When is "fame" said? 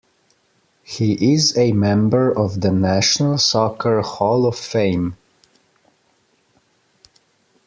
4.57-5.15